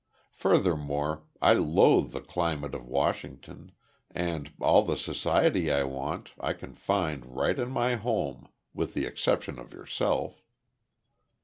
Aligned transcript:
Furthermore, 0.31 1.25
I 1.43 1.53
loathe 1.53 2.11
the 2.11 2.21
climate 2.21 2.73
of 2.73 2.87
Washington; 2.87 3.71
and 4.09 4.51
all 4.59 4.81
the 4.81 4.97
society 4.97 5.71
I 5.71 5.83
want, 5.83 6.31
I 6.39 6.53
can 6.53 6.73
find 6.73 7.23
right 7.23 7.59
in 7.59 7.69
my 7.69 7.93
home 7.97 8.47
with 8.73 8.95
the 8.95 9.05
exception 9.05 9.59
of 9.59 9.73
yourself." 9.73 10.41